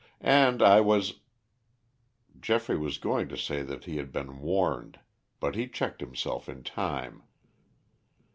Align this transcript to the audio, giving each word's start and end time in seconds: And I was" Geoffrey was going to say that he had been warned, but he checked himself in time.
And 0.23 0.63
I 0.63 0.81
was" 0.81 1.19
Geoffrey 2.41 2.75
was 2.75 2.97
going 2.97 3.27
to 3.27 3.37
say 3.37 3.61
that 3.61 3.83
he 3.83 3.97
had 3.97 4.11
been 4.11 4.39
warned, 4.41 4.99
but 5.39 5.53
he 5.53 5.67
checked 5.67 6.01
himself 6.01 6.49
in 6.49 6.63
time. 6.63 7.21